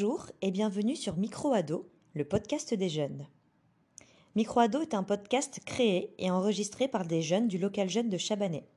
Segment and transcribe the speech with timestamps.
[0.00, 3.26] Bonjour et bienvenue sur Microado, le podcast des jeunes.
[4.36, 8.68] Microado est un podcast créé et enregistré par des jeunes du local jeune de Chabanais.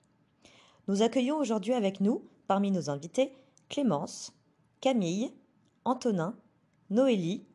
[0.87, 3.33] Nous accueillons aujourd'hui avec nous, parmi nos invités,
[3.69, 4.33] Clémence,
[4.79, 5.31] Camille,
[5.85, 6.35] Antonin,
[6.89, 7.45] Noélie,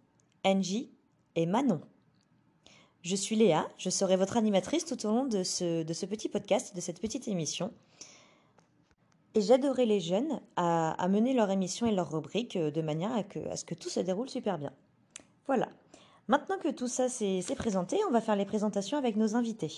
[0.44, 0.92] Angie
[1.34, 1.80] et Manon.
[3.02, 6.28] Je suis Léa, je serai votre animatrice tout au long de ce, de ce petit
[6.28, 7.72] podcast, de cette petite émission.
[9.36, 13.22] Et j'adorais les jeunes à, mener leur émission et leur rubrique euh, de manière à,
[13.50, 14.72] à ce que tout se déroule super bien.
[15.46, 15.68] Voilà.
[16.26, 19.70] Maintenant que tout ça s'est présenté, on va faire les présentations avec nos invités.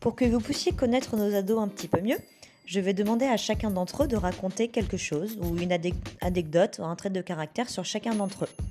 [0.00, 2.18] Pour que vous puissiez connaître nos ados un petit peu mieux,
[2.64, 5.78] je vais demander à chacun d'entre eux de raconter quelque chose ou une
[6.22, 8.64] anecdote ou un trait de caractère sur chacun d'entre eux.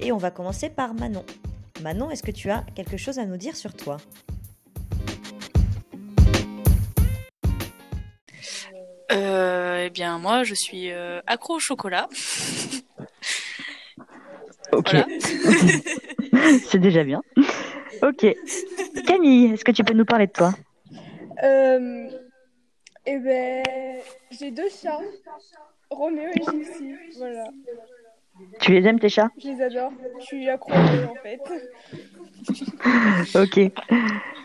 [0.00, 1.24] Et on va commencer par Manon.
[1.82, 3.98] Manon, est-ce que tu as quelque chose à nous dire sur toi?
[9.12, 12.08] Euh, Eh bien, moi, je suis euh, accro au chocolat.
[14.72, 14.96] ok.
[16.68, 17.22] C'est déjà bien.
[18.02, 18.26] Ok.
[19.06, 20.52] Camille, est-ce que tu peux nous parler de toi?
[21.42, 22.08] Euh,
[23.06, 23.62] Eh ben,
[24.30, 25.00] j'ai deux chats,
[25.90, 26.94] Roméo et Jessie.
[27.16, 27.48] Voilà.
[28.60, 29.30] Tu les aimes tes chats?
[29.42, 29.92] Je les adore.
[30.20, 31.40] Je suis accro en fait.
[33.34, 33.72] ok.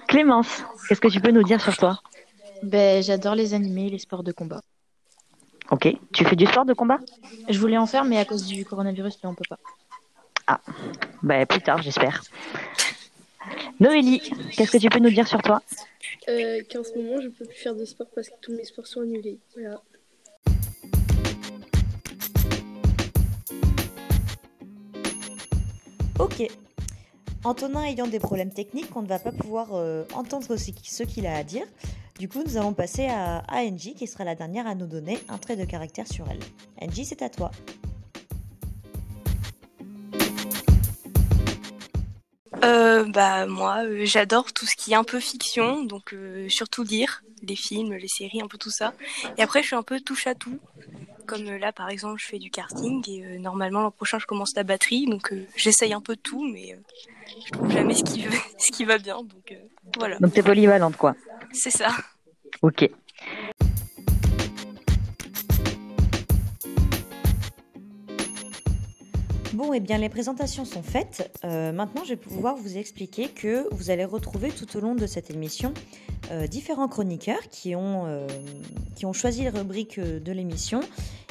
[0.08, 2.00] Clémence, qu'est-ce que tu peux nous dire sur toi?
[2.62, 4.62] Ben, J'adore les animés et les sports de combat.
[5.72, 5.88] Ok.
[6.14, 7.00] Tu fais du sport de combat?
[7.50, 9.60] Je voulais en faire, mais à cause du coronavirus, on peut pas.
[10.48, 10.60] Ah,
[11.22, 12.22] ben, plus tard, j'espère.
[13.80, 14.20] Noélie,
[14.56, 15.62] qu'est-ce que tu peux nous dire sur toi?
[16.30, 18.88] Euh, Qu'en ce moment, je peux plus faire de sport parce que tous mes sports
[18.88, 19.40] sont annulés.
[19.54, 19.82] Voilà.
[26.24, 26.42] Ok.
[27.44, 31.36] Antonin ayant des problèmes techniques, on ne va pas pouvoir euh, entendre ce qu'il a
[31.36, 31.66] à dire.
[32.18, 35.38] Du coup, nous allons passer à, Angie, qui sera la dernière à nous donner un
[35.38, 36.40] trait de caractère sur elle.
[36.82, 37.52] Angie, c'est à toi.
[42.64, 46.16] Euh, bah moi, euh, j'adore tout ce qui est un peu fiction, donc
[46.48, 48.94] surtout lire les films, les séries, un peu tout ça.
[49.38, 50.58] Et après, je suis un peu touche à tout.
[51.26, 54.26] Comme euh, là, par exemple, je fais du karting et euh, normalement l'an prochain je
[54.26, 56.78] commence la batterie, donc euh, j'essaye un peu de tout, mais
[57.46, 58.24] je trouve jamais ce qui,
[58.58, 59.54] ce qui va bien, donc
[59.96, 60.18] voilà.
[60.20, 61.16] Donc t'es polyvalente, quoi.
[61.52, 61.90] C'est ça.
[62.62, 62.90] Ok.
[69.54, 71.32] Bon, et eh bien les présentations sont faites.
[71.44, 75.30] maintenant, je vais pouvoir vous expliquer que vous allez retrouver tout au long de cette
[75.30, 75.74] émission
[76.32, 78.28] euh, différents chroniqueurs qui ont, euh,
[78.96, 80.80] qui ont choisi les rubriques euh, de l'émission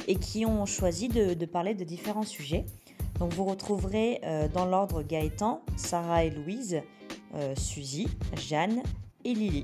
[0.07, 2.65] et qui ont choisi de, parler de différents sujets.
[3.19, 4.21] Donc vous retrouverez
[4.53, 6.81] dans l'ordre Gaëtan, Sarah et Louise,
[7.55, 8.81] Suzy, Jeanne
[9.23, 9.63] et Lily.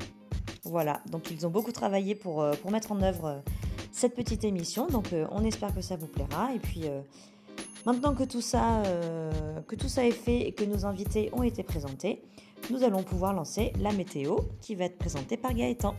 [0.63, 3.41] Voilà, donc ils ont beaucoup travaillé pour, pour mettre en œuvre
[3.91, 4.87] cette petite émission.
[4.87, 6.53] Donc on espère que ça vous plaira.
[6.53, 6.83] Et puis
[7.85, 8.83] maintenant que tout, ça,
[9.67, 12.21] que tout ça est fait et que nos invités ont été présentés,
[12.69, 15.95] nous allons pouvoir lancer la météo qui va être présentée par Gaëtan.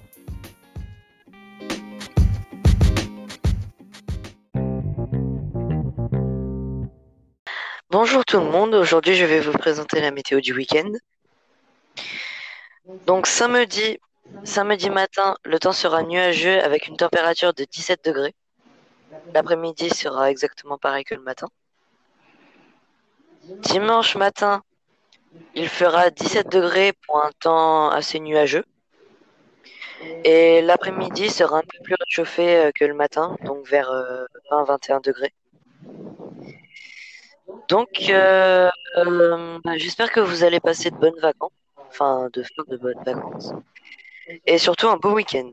[7.90, 10.92] Bonjour tout le monde, aujourd'hui je vais vous présenter la météo du week-end.
[13.06, 13.98] Donc samedi,
[14.44, 18.34] samedi matin, le temps sera nuageux avec une température de 17 degrés.
[19.34, 21.48] L'après-midi sera exactement pareil que le matin.
[23.44, 24.62] Dimanche matin,
[25.54, 28.64] il fera 17 degrés pour un temps assez nuageux.
[30.24, 33.90] Et l'après-midi sera un peu plus réchauffé euh, que le matin, donc vers
[34.50, 35.32] 20-21 euh, degrés.
[37.68, 38.68] Donc, euh,
[39.76, 41.52] j'espère que vous allez passer de bonnes vacances,
[41.88, 43.52] enfin de faire de bonnes vacances,
[44.46, 45.50] et surtout un beau week-end.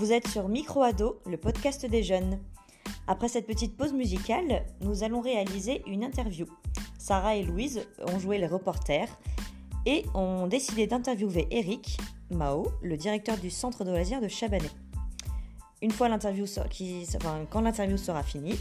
[0.00, 2.38] Vous êtes sur Microado, le podcast des jeunes.
[3.06, 6.46] Après cette petite pause musicale, nous allons réaliser une interview.
[6.96, 9.10] Sarah et Louise ont joué les reporters
[9.84, 11.98] et ont décidé d'interviewer Eric
[12.30, 14.70] Mao, le directeur du centre de loisirs de Chabanais.
[15.82, 16.46] Une fois l'interview
[17.50, 18.58] quand l'interview sera finie,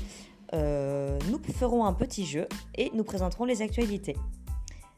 [0.54, 4.18] euh, nous ferons un petit jeu et nous présenterons les actualités.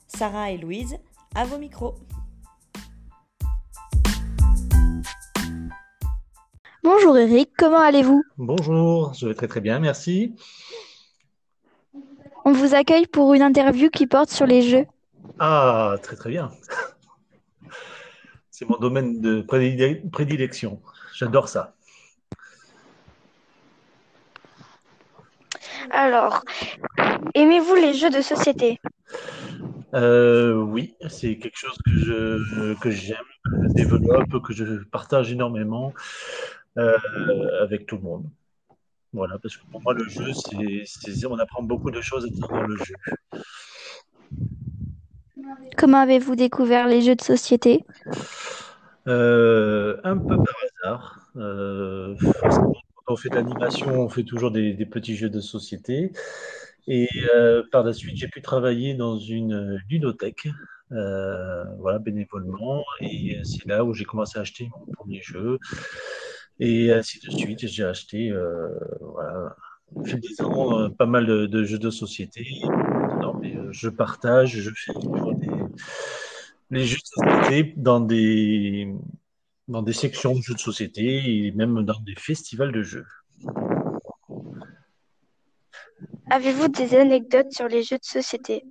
[0.08, 0.98] Sarah et Louise,
[1.36, 1.94] à vos micros.
[6.94, 8.22] Bonjour Eric, comment allez-vous?
[8.38, 10.36] Bonjour, je vais très très bien, merci.
[12.44, 14.86] On vous accueille pour une interview qui porte sur les jeux.
[15.40, 16.52] Ah, très très bien.
[18.50, 20.82] C'est mon domaine de prédilection.
[21.16, 21.76] J'adore ça.
[25.92, 26.44] Alors,
[27.34, 28.82] aimez-vous les jeux de société?
[29.94, 32.02] Euh, oui, c'est quelque chose que
[32.36, 33.14] j'aime, que je
[33.76, 35.94] développe, que je partage énormément
[36.76, 38.26] avec tout le monde.
[39.14, 40.32] Voilà, parce que pour moi, le jeu,
[40.86, 42.96] c'est, on apprend beaucoup de choses à travers le jeu.
[45.78, 47.84] Comment avez-vous découvert les jeux de société?
[49.08, 51.30] Euh, un peu par hasard.
[51.36, 55.42] Euh, forcément, quand on fait de l'animation, on fait toujours des, des petits jeux de
[55.42, 56.14] société.
[56.88, 60.48] Et euh, par la suite, j'ai pu travailler dans une ludothèque,
[60.92, 62.84] euh, voilà, bénévolement.
[63.02, 65.60] Et c'est là où j'ai commencé à acheter mon premier jeu.
[66.64, 68.70] Et ainsi de suite, j'ai acheté, euh,
[69.00, 69.56] voilà,
[69.96, 72.46] au fil des ans, euh, pas mal de, de jeux de société.
[73.20, 75.50] Non, mais euh, je partage, je fais toujours des,
[76.70, 78.94] les jeux de société dans des,
[79.68, 83.08] dans des sections de jeux de société et même dans des festivals de jeux.
[86.30, 88.64] Avez-vous des anecdotes sur les jeux de société?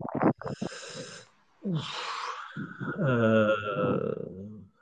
[3.00, 4.14] Euh,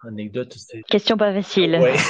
[0.09, 0.83] anecdote, c'est.
[0.83, 1.77] Question pas facile.
[1.81, 1.95] Ouais.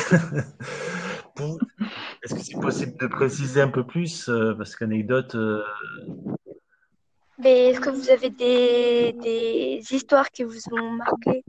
[2.22, 4.28] Est-ce que c'est possible de préciser un peu plus?
[4.28, 5.62] euh, Parce qu'anecdote, euh,
[7.38, 11.44] Mais est-ce que vous avez des, des histoires qui vous ont marqué?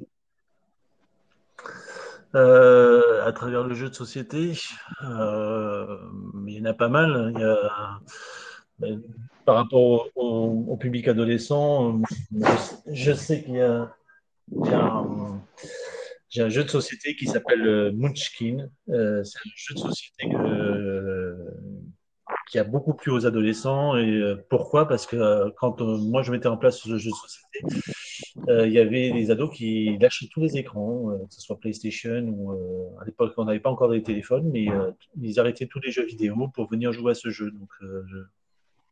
[2.35, 4.53] Euh, à travers le jeu de société,
[5.03, 5.97] euh,
[6.47, 7.31] il y en a pas mal.
[7.35, 7.99] Il y a,
[8.77, 9.01] ben,
[9.45, 11.99] par rapport au, au- au public adolescent,
[12.31, 12.45] je,
[12.93, 13.91] je sais qu'il y a,
[14.51, 15.41] il y a un,
[16.29, 18.69] j'ai un jeu de société qui s'appelle euh, Munchkin.
[18.89, 21.35] Euh, c'est un jeu de société que,
[22.49, 23.97] qui a beaucoup plu aux adolescents.
[23.97, 24.87] Et euh, pourquoi?
[24.87, 27.83] Parce que euh, quand euh, moi je mettais en place ce jeu de société,
[28.47, 31.59] euh, il y avait des ados qui lâchaient tous les écrans, euh, que ce soit
[31.59, 34.91] PlayStation ou euh, à l'époque on n'avait pas encore des téléphones, mais euh,
[35.21, 37.49] ils arrêtaient tous les jeux vidéo pour venir jouer à ce jeu.
[37.51, 38.03] Donc euh,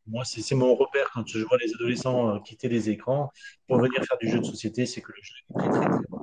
[0.07, 3.31] moi c'est mon repère quand je vois les adolescents euh, quitter les écrans
[3.67, 6.07] pour venir faire du jeu de société, c'est que le jeu est très très très
[6.09, 6.16] bon.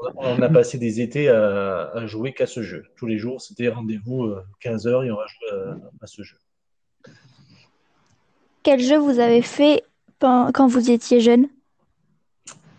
[0.00, 2.84] Voilà, on a passé des étés à, à jouer qu'à ce jeu.
[2.96, 6.22] Tous les jours, c'était rendez-vous euh, 15 heures et on va jouer à, à ce
[6.22, 6.36] jeu.
[8.62, 9.84] Quel jeu vous avez fait
[10.20, 11.48] quand vous étiez jeune?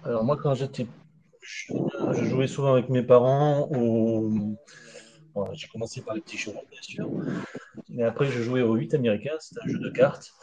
[0.04, 0.88] Alors moi, quand j'étais
[1.42, 4.30] jeune, je jouais souvent avec mes parents au...
[5.34, 7.08] bon, j'ai commencé par les petits chevaux, bien sûr.
[7.90, 10.34] Mais après, je jouais au 8 américain, c'est un jeu de cartes.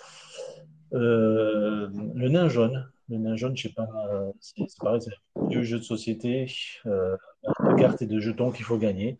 [0.93, 2.89] Euh, le nain jaune.
[3.13, 6.51] Le nain jaune, je sais pas, euh, c'est pareil, c'est un vieux jeu de société,
[6.87, 7.15] euh,
[7.45, 9.19] de cartes et de jetons qu'il faut gagner.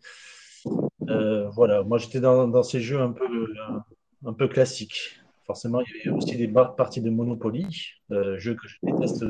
[1.09, 3.79] Euh, voilà, moi j'étais dans, ces jeux un peu, euh,
[4.25, 5.19] un peu classiques.
[5.45, 7.67] Forcément, il y avait aussi des parties de Monopoly,
[8.09, 9.25] euh, jeu que je déteste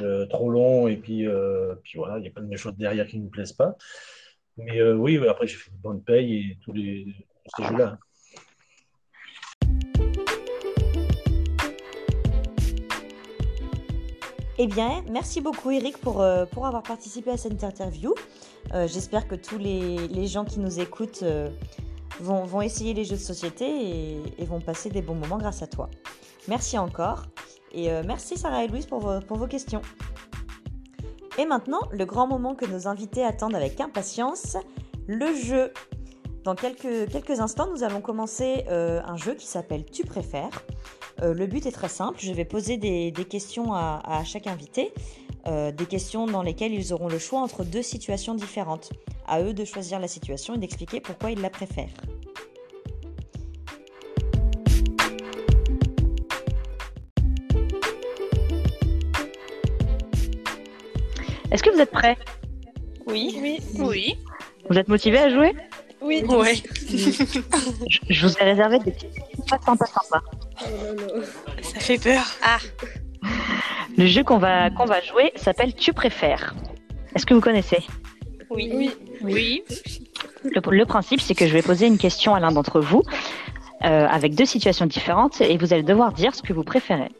[0.00, 3.06] euh, trop long et puis, euh, puis voilà, il y a plein de choses derrière
[3.06, 3.76] qui ne me plaisent pas.
[4.56, 7.14] Mais euh, oui, après j'ai fait de bonnes payes et tous les
[7.44, 7.98] tous ces jeux-là.
[14.60, 18.12] Eh bien, merci beaucoup Eric pour, euh, pour avoir participé à cette interview.
[18.74, 21.48] Euh, J'espère que tous les, les gens qui nous écoutent euh,
[22.18, 25.68] vont, vont essayer les jeux de société et, vont passer des bons moments grâce à
[25.68, 25.88] toi.
[26.48, 27.26] Merci encore.
[27.70, 29.82] Et merci Sarah et Louise pour vos, pour vos questions.
[31.36, 34.56] Et maintenant, le grand moment que nos invités attendent avec impatience,
[35.06, 35.72] le jeu.
[36.44, 40.64] Dans quelques, quelques instants, nous allons commencer un jeu qui s'appelle Tu préfères.
[41.20, 44.46] Euh, le but est très simple, je vais poser des, des questions à, à chaque
[44.46, 44.92] invité,
[45.48, 48.90] euh, des questions dans lesquelles ils auront le choix entre deux situations différentes.
[49.26, 51.88] À eux de choisir la situation et d'expliquer pourquoi ils la préfèrent.
[61.50, 62.16] Est-ce que vous êtes prêts?
[63.06, 63.36] Oui.
[63.42, 63.60] Oui.
[63.80, 64.18] Oui.
[64.68, 65.52] Vous êtes motivés à jouer?
[66.00, 66.22] Oui.
[66.24, 66.54] Ouais.
[67.88, 69.10] je, je vous ai réservé des petites
[69.48, 70.22] pas sympas sympas.
[70.62, 71.20] Oh.
[71.62, 72.24] Ça fait peur.
[72.42, 72.58] Ah.
[73.96, 76.54] Le jeu qu'on va, qu'on va jouer s'appelle Tu préfères.
[77.14, 77.82] Est-ce que vous connaissez?
[78.50, 78.70] Oui.
[78.72, 78.90] Oui.
[79.22, 79.62] Oui.
[80.44, 83.02] le, le principe, c'est que je vais poser une question à l'un d'entre vous
[83.84, 87.10] euh, avec deux situations différentes et vous allez devoir dire ce que vous préférez.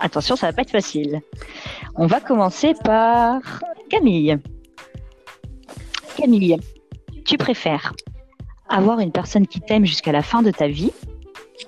[0.00, 1.20] Attention, ça va pas être facile.
[1.94, 3.40] On va commencer par
[3.88, 4.38] Camille.
[6.16, 6.58] Camille,
[7.24, 7.92] tu préfères
[8.68, 10.92] avoir une personne qui t'aime jusqu'à la fin de ta vie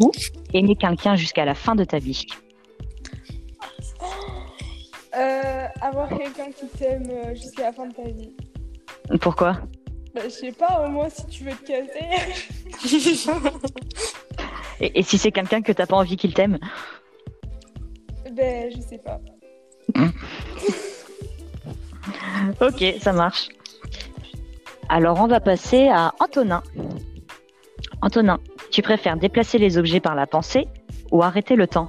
[0.00, 0.11] ou
[0.52, 2.26] aimer quelqu'un jusqu'à la fin de ta vie?
[5.16, 8.34] Euh, avoir quelqu'un qui t'aime euh, jusqu'à la fin de ta vie.
[9.20, 9.58] Pourquoi?
[10.14, 12.04] Bah, je sais pas, au moins si tu veux te casser.
[14.80, 16.58] et, et si c'est quelqu'un que t'as pas envie qu'il t'aime?
[18.32, 19.20] Ben, je sais pas.
[22.61, 23.49] Ok, ça marche.
[24.88, 26.62] Alors on va passer à Antonin.
[28.03, 28.38] Antonin,
[28.71, 30.67] tu préfères déplacer les objets par la pensée
[31.11, 31.88] ou arrêter le temps?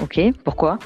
[0.00, 0.78] Ok, pourquoi?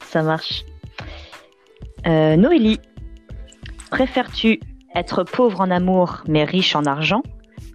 [0.00, 0.64] Ça marche.
[2.06, 2.80] Euh, Noélie,
[3.90, 4.60] préfères-tu
[4.94, 7.22] être pauvre en amour mais riche en argent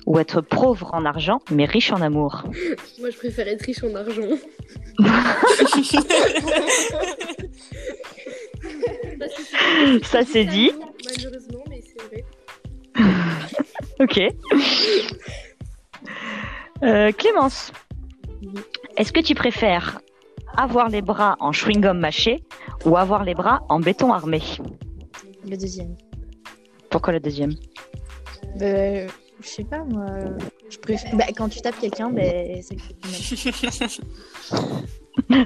[0.05, 2.43] ou être pauvre en argent mais riche en amour
[2.99, 4.21] Moi, je préfère être riche en argent.
[10.03, 10.71] Ça, c'est dit.
[11.05, 12.23] Malheureusement, mais c'est vrai.
[13.99, 14.19] Ok.
[16.83, 17.71] Euh, Clémence,
[18.97, 20.01] est-ce que tu préfères
[20.57, 22.43] avoir les bras en chewing-gum mâché
[22.85, 24.41] ou avoir les bras en béton armé?
[25.47, 25.95] Le deuxième.
[26.89, 27.53] Pourquoi le deuxième?
[28.59, 29.05] Bah,
[29.43, 30.05] je sais pas, moi.
[30.69, 31.15] Je préfère...
[31.15, 32.21] bah, quand tu tapes quelqu'un, bah,
[32.61, 32.79] c'est le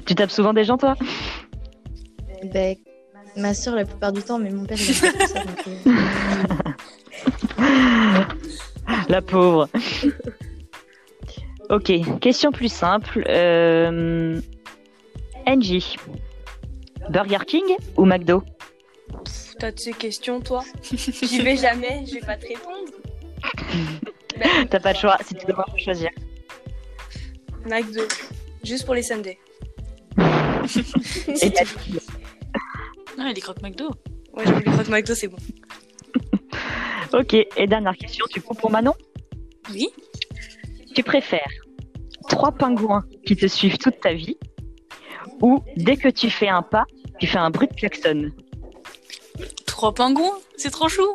[0.06, 0.94] Tu tapes souvent des gens, toi?
[2.52, 2.74] Bah,
[3.36, 5.44] Ma soeur, la plupart du temps, mais mon père, il aime pas ça.
[5.44, 5.94] Donc, euh,
[9.08, 9.68] La pauvre.
[11.70, 13.24] ok, question plus simple.
[13.28, 14.40] Euh...
[15.46, 15.96] Angie,
[17.10, 17.64] Burger King
[17.96, 18.42] ou McDo?
[19.58, 22.92] T'as de ces questions, toi J'y vais jamais, je vais pas te répondre.
[24.70, 26.10] T'as pas le choix, si tu dois choisir.
[27.64, 28.02] McDo,
[28.64, 29.38] juste pour les Sundays.
[31.42, 31.52] Et
[33.16, 33.90] Non, il est croque McDo.
[34.32, 35.38] Ouais, je voulais croire que McDo, c'est bon.
[37.12, 38.92] Ok, et dernière question, tu coup pour Manon?
[39.70, 39.88] Oui.
[40.94, 41.50] Tu préfères
[42.28, 44.36] trois pingouins qui te suivent toute ta vie
[45.40, 46.84] ou dès que tu fais un pas,
[47.18, 48.30] tu fais un bruit de klaxon?
[49.66, 51.14] Trois pingouins, c'est trop chou.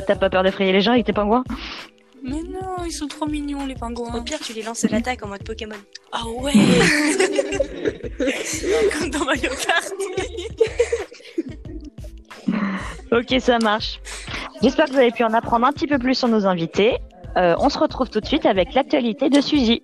[0.00, 1.44] T'as pas peur d'effrayer les gens avec tes pingouins
[2.22, 4.14] Mais non, ils sont trop mignons les pingouins.
[4.14, 5.76] Au pire, tu les lances à l'attaque en mode Pokémon.
[6.12, 6.52] Ah ouais
[8.98, 9.92] Comme dans Mario Kart.
[13.12, 14.00] Ok, ça marche.
[14.62, 16.96] J'espère que vous avez pu en apprendre un petit peu plus sur nos invités.
[17.36, 19.82] Euh, on se retrouve tout de suite avec l'actualité de Suzy.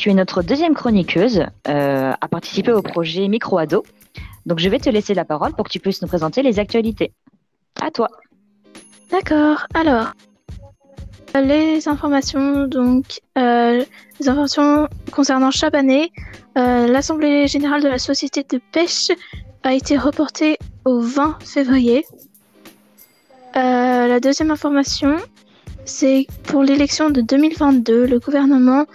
[0.00, 3.84] Tu es notre deuxième chroniqueuse euh, à participer au projet Micro Ado.
[4.46, 7.12] Donc je vais te laisser la parole pour que tu puisses nous présenter les actualités.
[7.82, 8.08] À toi.
[9.10, 9.66] D'accord.
[9.74, 10.14] Alors,
[11.34, 13.84] les informations, donc, euh,
[14.18, 16.10] les informations concernant Chabanais,
[16.56, 19.10] euh, l'Assemblée générale de la Société de pêche
[19.64, 22.06] a été reportée au 20 février.
[23.54, 25.18] Euh, la deuxième information,
[25.84, 28.86] c'est pour l'élection de 2022, le gouvernement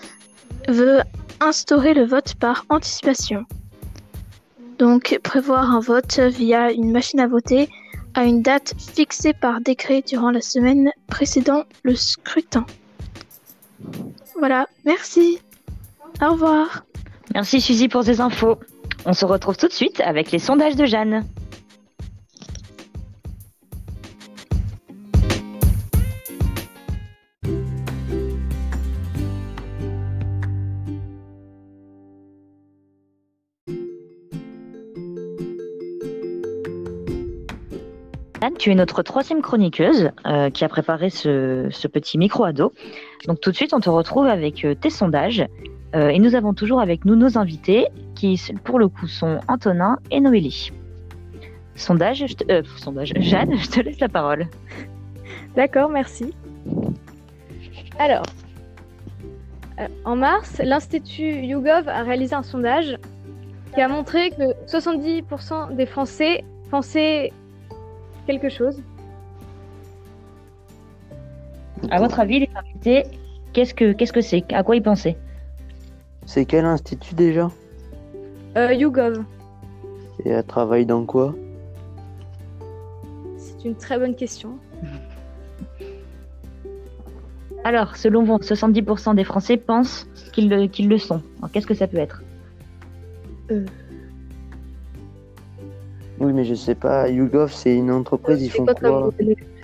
[0.68, 1.02] veut
[1.40, 3.46] instaurer le vote par anticipation.
[4.78, 7.70] Donc prévoir un vote via une machine à voter
[8.14, 12.66] à une date fixée par décret durant la semaine précédant le scrutin.
[14.40, 15.40] Voilà, merci.
[16.22, 16.86] Au revoir.
[17.34, 18.58] Merci Suzy pour ces infos.
[19.06, 21.26] On se retrouve tout de suite avec les sondages de Jeanne.
[38.46, 42.74] Anne, tu es notre troisième chroniqueuse euh, qui a préparé ce, ce petit micro-ado.
[43.26, 45.44] Donc tout de suite, on te retrouve avec euh, tes sondages.
[45.96, 49.98] Euh, et nous avons toujours avec nous nos invités qui, pour le coup, sont Antonin
[50.12, 50.72] et Noélie.
[51.74, 53.14] Sondage, je te- sondage.
[53.20, 54.46] Jeanne, je te laisse la parole.
[55.56, 56.32] D'accord, merci.
[57.98, 58.28] Alors,
[60.04, 63.00] en mars, l'Institut YouGov a réalisé un sondage
[63.74, 67.32] qui a montré que 70% des Français pensaient
[68.26, 68.82] quelque chose.
[71.90, 73.04] À votre avis, les invités,
[73.54, 74.52] qu'est-ce que qu'est-ce que c'est?
[74.54, 75.18] À quoi ils pensaient?
[76.26, 77.52] C'est quel institut déjà?
[78.58, 79.24] Euh, YouGov,
[80.24, 81.36] Et elle travaille dans quoi?
[83.38, 84.58] C'est une très bonne question.
[87.66, 91.22] Alors, selon vous, 70% des Français pensent qu'ils le, qu'ils le sont.
[91.40, 92.22] Alors, Qu'est-ce que ça peut être?
[96.20, 97.10] Oui, mais je sais pas.
[97.10, 99.10] YouGov, c'est une entreprise, ils font quoi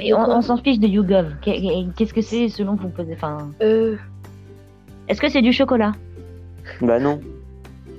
[0.01, 1.36] on, on s'en fiche de YouGov.
[1.41, 1.62] Qu'est-
[1.96, 3.96] Qu'est-ce que c'est selon vous posez- enfin, Euh,
[5.08, 5.93] Est-ce que c'est du chocolat?
[6.81, 7.20] Bah non.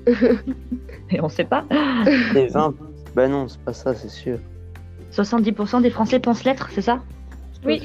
[1.11, 1.65] Et on sait pas.
[2.35, 2.75] Des vins
[3.15, 4.39] Bah non, c'est pas ça, c'est sûr.
[5.13, 7.01] 70% des Français pensent l'être, c'est ça?
[7.65, 7.81] Oui,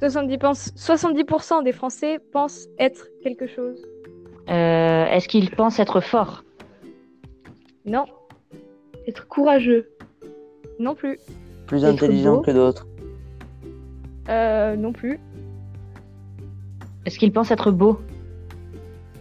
[0.00, 3.78] 70%, pense- 70% des Français pensent être quelque chose.
[4.48, 6.44] Euh, Est-ce qu'ils pensent être forts?
[7.84, 8.04] Non,
[9.08, 9.88] Être courageux.
[10.78, 11.18] Non plus.
[11.66, 12.40] Plus intelligent beau.
[12.42, 12.86] que d'autres.
[14.28, 15.18] Euh, non plus.
[17.04, 18.00] Est-ce qu'ils pensent être beaux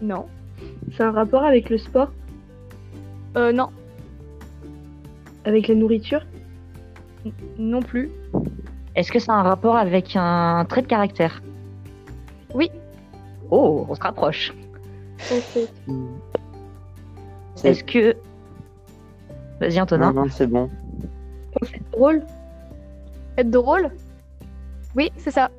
[0.02, 0.26] Non.
[0.96, 2.12] C'est un rapport avec le sport,
[3.38, 3.70] Euh, non.
[5.44, 6.22] avec la nourriture?
[7.58, 8.10] Non plus.
[8.96, 11.42] Est-ce que ça a un rapport avec un trait de caractère?
[12.54, 12.72] Oui.
[13.52, 14.54] Oh, on se rapproche.
[15.32, 15.68] Ok.
[17.56, 18.16] C'est- Est-ce que...
[19.60, 20.12] Vas-y Antonin.
[20.14, 20.70] Non, non, c'est bon.
[21.96, 22.24] Drôle.
[23.38, 23.92] Être drôle?
[24.96, 25.50] Oui, c'est ça.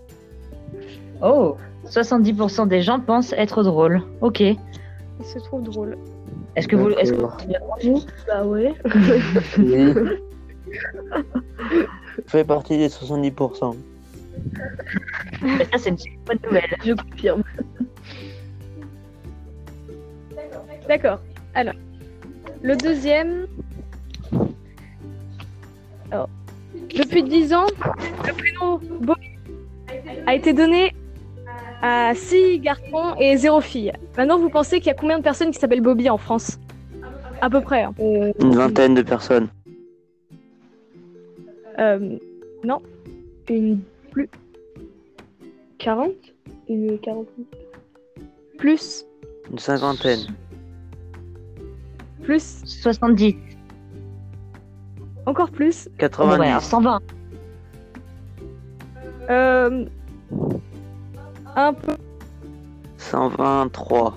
[1.22, 4.02] Oh 70% des gens pensent être drôles.
[4.20, 4.40] Ok.
[4.40, 4.56] Est-ce
[5.20, 5.96] Il se trouve drôle.
[6.56, 6.90] que vous...
[6.90, 8.00] Est-ce que vous...
[8.26, 8.74] Bah ouais.
[9.58, 9.94] Oui.
[12.26, 13.76] fait partie des 70%.
[15.72, 16.76] Ça, c'est une super bonne nouvelle.
[16.84, 17.42] Je confirme.
[20.88, 21.20] D'accord.
[21.54, 21.74] Alors,
[22.62, 23.46] le deuxième.
[26.10, 26.28] Alors,
[26.96, 27.66] depuis 10 ans,
[28.26, 29.28] le prénom Bobby
[30.26, 30.94] a été donné
[31.82, 33.92] à 6 garçons et 0 filles.
[34.16, 36.58] Maintenant, vous pensez qu'il y a combien de personnes qui s'appellent Bobby en France?
[37.40, 37.82] À peu près.
[37.82, 37.94] hein.
[38.00, 39.48] Euh, Une vingtaine de personnes.
[41.78, 42.16] Euh,
[42.64, 42.80] non.
[43.50, 44.30] une plus.
[45.78, 46.10] 40
[46.70, 47.26] Une 40
[48.56, 49.04] Plus?
[49.52, 50.20] Une cinquantaine.
[52.22, 52.62] Plus?
[52.64, 53.36] 70.
[55.26, 55.88] Encore plus.
[55.88, 56.38] Bon, 90.
[56.38, 57.00] ouais, alors 120.
[59.28, 59.84] Euh,
[61.56, 61.96] un peu.
[62.98, 64.14] 123.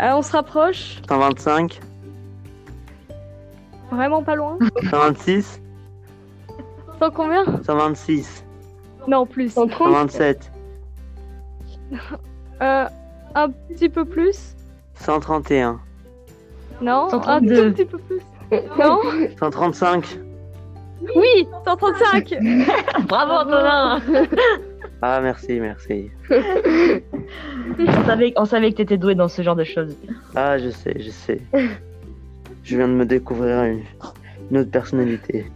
[0.00, 1.02] Euh, on se rapproche.
[1.08, 1.80] 125.
[3.90, 4.58] Vraiment pas loin.
[4.90, 5.60] 126.
[7.00, 7.44] Sans combien?
[7.64, 8.44] 126.
[9.08, 9.50] Non, plus.
[9.50, 10.52] 127.
[12.62, 12.86] Euh,
[13.34, 14.54] un petit peu plus.
[14.94, 15.80] 131.
[16.80, 17.54] Non, 132.
[17.54, 18.20] un tout petit peu plus.
[18.78, 18.98] Non
[19.38, 20.18] 135.
[21.14, 22.34] Oui, 135
[23.08, 24.00] Bravo Antonin
[25.02, 26.10] Ah, merci, merci.
[26.30, 29.94] on savait, on savait que t'étais doué dans ce genre de choses.
[30.34, 31.40] Ah, je sais, je sais.
[32.64, 33.82] Je viens de me découvrir une,
[34.50, 35.50] une autre personnalité.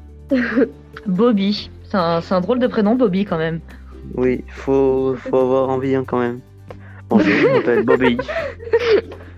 [1.07, 1.71] Bobby.
[1.85, 3.61] C'est un, c'est un drôle de prénom, Bobby, quand même.
[4.15, 6.41] Oui, faut, faut avoir envie hein, quand même.
[7.09, 8.19] Bonjour, je m'appelle Bobby.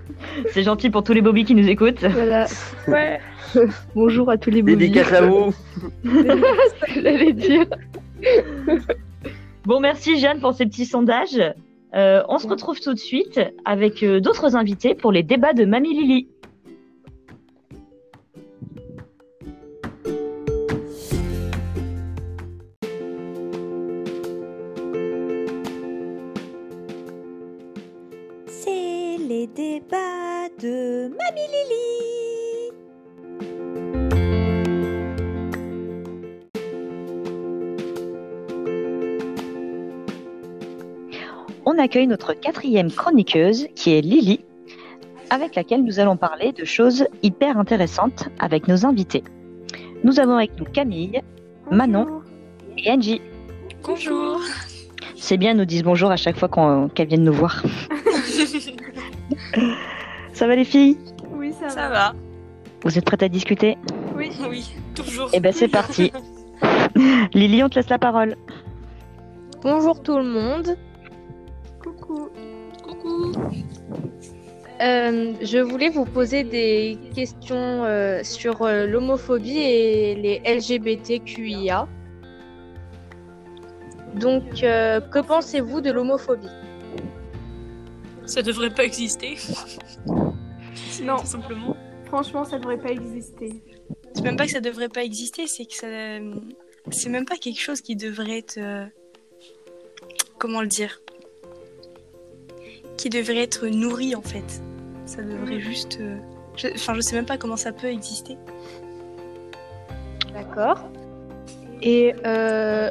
[0.50, 2.04] C'est gentil pour tous les Bobby qui nous écoutent.
[2.04, 2.46] Voilà.
[2.88, 3.20] Ouais,
[3.94, 4.76] Bonjour à tous les bobbies.
[4.76, 5.52] Dédicace à vous.
[6.94, 7.66] j'allais dire.
[9.64, 11.40] Bon, merci Jeanne pour ces petits sondages.
[11.94, 15.64] Euh, on se retrouve tout de suite avec euh, d'autres invités pour les débats de
[15.64, 16.28] Mamie Lily.
[29.42, 32.70] Les débats de Mamie Lily.
[41.66, 44.44] On accueille notre quatrième chroniqueuse qui est Lily,
[45.30, 49.24] avec laquelle nous allons parler de choses hyper intéressantes avec nos invités.
[50.04, 51.20] Nous avons avec nous Camille,
[51.68, 52.22] Manon
[52.78, 53.20] et Angie.
[53.82, 54.40] Bonjour.
[55.16, 56.48] C'est bien, nous disent bonjour à chaque fois
[56.94, 57.64] qu'elles viennent nous voir.
[60.32, 60.98] Ça va les filles?
[61.30, 62.14] Oui, ça, Ça va.
[62.84, 63.76] Vous êtes prêtes à discuter?
[64.16, 65.30] Oui, oui, toujours.
[65.32, 66.12] Eh ben c'est parti.
[67.34, 68.36] Lily, on te laisse la parole.
[69.62, 70.76] Bonjour tout le monde.
[71.82, 72.28] Coucou.
[72.82, 73.32] Coucou.
[74.80, 81.86] Euh, je voulais vous poser des questions euh, sur euh, l'homophobie et les LGBTQIA.
[84.14, 86.48] Donc, euh, que pensez-vous de l'homophobie?
[88.26, 89.36] Ça devrait pas exister.
[91.02, 91.76] Non, Tout simplement.
[92.06, 93.62] franchement, ça devrait pas exister.
[94.14, 95.86] C'est même pas que ça devrait pas exister, c'est que ça.
[96.90, 98.58] C'est même pas quelque chose qui devrait être.
[98.58, 98.86] euh,
[100.38, 101.00] Comment le dire?
[102.96, 104.62] Qui devrait être nourri en fait.
[105.06, 105.98] Ça devrait juste.
[106.00, 106.18] euh,
[106.56, 108.36] je- Enfin, je sais même pas comment ça peut exister.
[110.32, 110.88] D'accord.
[111.82, 112.90] Et euh,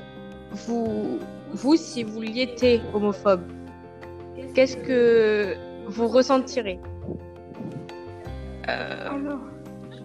[0.68, 1.20] vous,
[1.54, 3.44] vous, si vous l'étiez homophobe,
[4.54, 5.56] qu'est-ce que
[5.88, 6.80] vous ressentirez
[8.70, 9.10] Euh,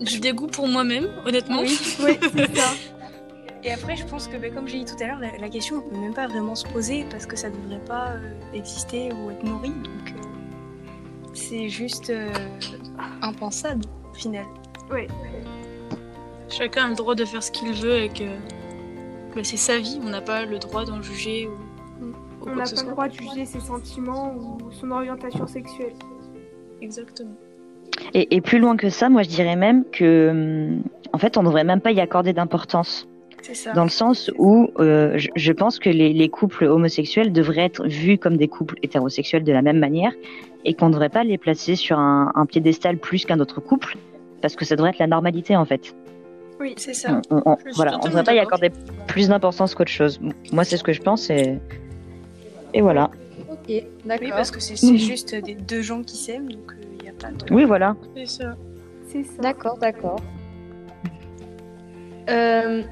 [0.01, 1.61] du dégoût pour moi-même, honnêtement.
[1.61, 2.71] Oui, oui, c'est ça.
[3.65, 5.77] Et après, je pense que, bah, comme j'ai dit tout à l'heure, la, la question
[5.77, 9.31] ne peut même pas vraiment se poser parce que ça devrait pas euh, exister ou
[9.31, 9.71] être nourri.
[9.71, 12.31] Donc, euh, c'est juste euh,
[13.23, 14.45] impensable, au final.
[14.93, 15.09] Oui.
[16.49, 18.25] Chacun a le droit de faire ce qu'il veut et que
[19.35, 21.57] bah, c'est sa vie, on n'a pas le droit d'en juger ou
[22.47, 25.95] On n'a pas le droit de juger ses sentiments ou son orientation sexuelle.
[26.81, 27.35] Exactement.
[28.15, 30.83] Et, et plus loin que ça, moi je dirais même que, hum,
[31.13, 33.09] en fait, on devrait même pas y accorder d'importance.
[33.43, 33.73] C'est ça.
[33.73, 37.87] Dans le sens où euh, je, je pense que les, les couples homosexuels devraient être
[37.87, 40.13] vus comme des couples hétérosexuels de la même manière
[40.65, 43.97] et qu'on ne devrait pas les placer sur un, un piédestal plus qu'un autre couple
[44.43, 45.95] parce que ça devrait être la normalité en fait.
[46.59, 47.21] Oui, c'est ça.
[47.31, 48.71] On, voilà, on ne devrait pas y accorder
[49.07, 50.19] plus d'importance qu'autre chose.
[50.53, 51.59] Moi, c'est ce que je pense et,
[52.77, 53.11] et voilà.
[53.51, 54.27] Ok, d'accord.
[54.27, 57.13] Oui, parce que c'est c'est juste des deux gens qui s'aiment, donc il n'y a
[57.13, 57.55] pas de.
[57.55, 57.97] Oui, voilà.
[58.15, 58.57] C'est ça.
[59.09, 59.41] C'est ça.
[59.41, 60.21] D'accord, d'accord.
[62.29, 62.83] Euh,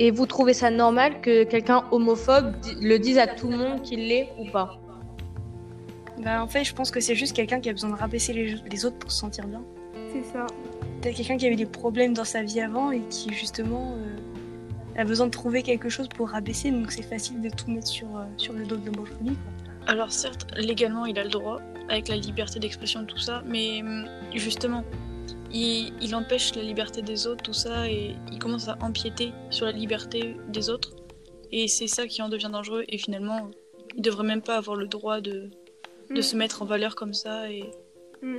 [0.00, 4.08] et vous trouvez ça normal que quelqu'un homophobe le dise à tout le monde qu'il
[4.08, 4.80] l'est ou pas?
[6.24, 8.56] Bah, en fait, je pense que c'est juste quelqu'un qui a besoin de rabaisser les,
[8.68, 9.62] les autres pour se sentir bien.
[10.12, 10.46] C'est ça.
[11.00, 14.16] Peut-être quelqu'un qui avait des problèmes dans sa vie avant et qui, justement, euh,
[14.96, 18.08] a besoin de trouver quelque chose pour rabaisser, donc c'est facile de tout mettre sur,
[18.16, 19.36] euh, sur le dos de l'homophobie.
[19.86, 24.06] Alors certes, légalement, il a le droit, avec la liberté d'expression, tout ça, mais hum,
[24.34, 24.84] justement,
[25.52, 29.66] il, il empêche la liberté des autres, tout ça, et il commence à empiéter sur
[29.66, 30.94] la liberté des autres.
[31.52, 33.50] Et c'est ça qui en devient dangereux, et finalement,
[33.96, 35.50] il devrait même pas avoir le droit de,
[36.10, 36.22] de Mm.
[36.22, 37.50] se mettre en valeur comme ça.
[37.50, 37.64] Et...
[38.22, 38.38] Mm.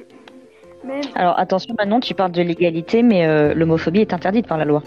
[1.15, 4.83] Alors attention, maintenant tu parles de l'égalité, mais euh, l'homophobie est interdite par la loi.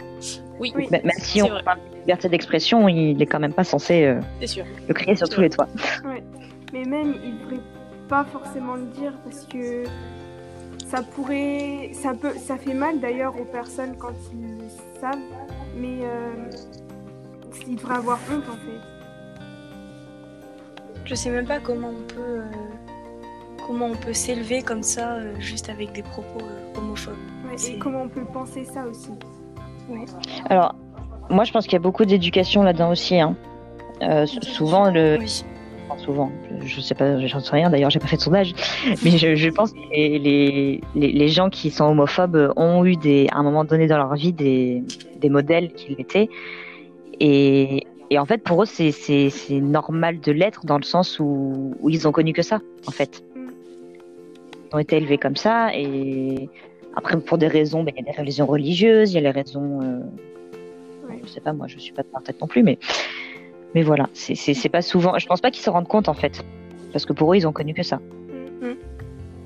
[0.61, 1.63] Oui, même si on vrai.
[1.63, 4.65] parle de liberté d'expression, il est quand même pas censé euh, sûr.
[4.89, 5.69] le crier sur tous les toits.
[6.05, 6.23] ouais.
[6.73, 7.63] Mais même, il devrait
[8.09, 9.85] pas forcément le dire parce que
[10.87, 14.69] ça pourrait, ça peut, ça fait mal d'ailleurs aux personnes quand ils le
[15.01, 15.19] savent,
[15.77, 16.51] mais euh,
[17.67, 18.81] ils devraient avoir honte en fait.
[21.05, 22.45] Je sais même pas comment on peut, euh,
[23.67, 27.15] comment on peut s'élever comme ça, euh, juste avec des propos euh, homophobes.
[27.47, 29.11] Ouais, et comment on peut penser ça aussi.
[29.89, 30.05] Ouais.
[30.49, 30.75] Alors,
[31.31, 33.19] moi je pense qu'il y a beaucoup d'éducation là-dedans aussi.
[33.21, 33.37] hein.
[34.03, 35.19] Euh, sou- souvent, le...
[35.21, 35.45] Oui.
[35.89, 36.33] enfin, souvent,
[36.65, 38.53] je sais pas, j'en sais rien d'ailleurs, j'ai pas fait de sondage,
[39.05, 43.29] mais je, je pense que les, les, les- gens qui sont homophobes ont eu des,
[43.33, 44.83] à un moment donné dans leur vie des,
[45.21, 46.29] des modèles qui l'étaient.
[47.21, 48.91] Et, et en fait, pour eux, c'est-
[49.51, 53.23] normal de l'être dans le sens où, où ils ont connu que ça, en fait.
[53.37, 56.49] Ils ont été élevés comme ça et
[56.97, 59.31] après, pour des raisons, ben, il y a des raisons religieuses, il y a les
[59.31, 59.81] raisons.
[59.83, 60.01] euh,
[61.25, 62.79] Je sais pas, moi, je suis pas de tête non plus, mais,
[63.75, 65.17] mais voilà, c'est- pas souvent.
[65.19, 66.45] Je pense pas qu'ils se rendent compte, en fait.
[66.93, 68.01] Parce que pour eux, ils ont connu que ça.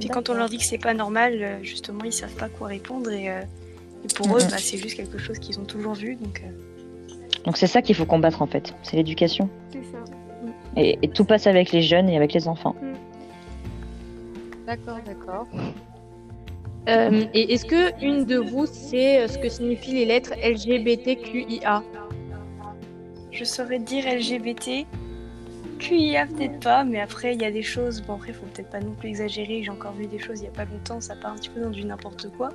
[0.00, 2.68] Puis quand on leur dit que c'est pas normal, euh, justement, ils savent pas quoi
[2.68, 3.40] répondre et, euh,
[4.04, 4.50] et pour eux, Mhm.
[4.50, 6.14] bah, c'est juste quelque chose qu'ils ont toujours vu.
[6.14, 6.50] Donc, euh,
[7.44, 8.74] Donc c'est ça qu'il faut combattre, en fait.
[8.84, 9.48] C'est l'éducation.
[9.72, 9.98] C'est ça.
[10.76, 12.76] Et, et tout passe avec les jeunes et avec les enfants.
[14.66, 15.46] D'accord, d'accord.
[16.88, 21.82] Euh, et est-ce que une de vous sait euh, ce que signifient les lettres LGBTQIA
[23.30, 24.84] je saurais dire LGBT.
[25.78, 28.80] QIA peut-être pas, mais après il y a des choses, bon après faut peut-être pas
[28.80, 31.32] non plus exagérer, j'ai encore vu des choses il y a pas longtemps, ça part
[31.32, 32.48] un petit peu dans du n'importe quoi.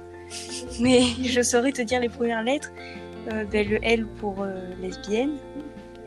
[0.82, 2.74] Mais je saurais te dire les premières lettres.
[3.32, 4.46] Euh, ben, le L pour
[4.82, 5.38] lesbienne,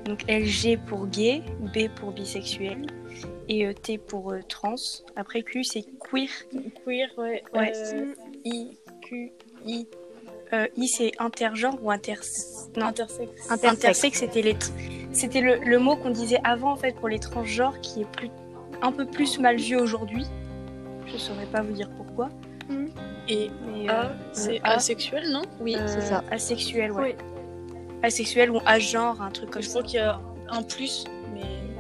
[0.05, 1.43] donc LG pour gay,
[1.75, 2.85] B pour bisexuel
[3.49, 4.75] et euh, T pour euh, trans.
[5.17, 6.29] Après Q c'est queer.
[6.85, 7.43] Queer, ouais.
[7.55, 7.73] Ouais.
[7.75, 9.33] euh, I, Q,
[9.67, 9.87] I.
[10.53, 12.15] Euh, I c'est intergenre ou inter...
[12.77, 12.87] non.
[12.87, 13.51] Intersexe.
[13.51, 14.57] Intersexe, c'était les...
[15.13, 18.31] c'était le, le mot qu'on disait avant en fait pour les transgenres qui est plus
[18.83, 20.25] un peu plus mal vu aujourd'hui.
[21.07, 22.29] Je saurais pas vous dire pourquoi.
[23.29, 23.51] Et
[23.89, 25.43] A, euh, c'est A, asexuel, non?
[25.61, 26.23] Oui, euh, c'est ça.
[26.31, 27.17] Asexuel, ouais.
[28.03, 29.79] Asexuel ou agenre, un truc comme Je ça.
[29.79, 31.05] crois qu'il y a un plus.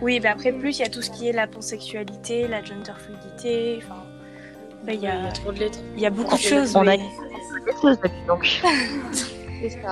[0.02, 2.92] Oui, mais après plus il y a tout ce qui est la pansexualité, la gender
[2.96, 4.02] fluidité, enfin.
[4.82, 5.14] après, il y, a...
[5.18, 5.78] Il y a trop de lettres.
[5.94, 6.76] il y a beaucoup de choses.
[6.76, 6.96] On a
[8.26, 8.62] donc.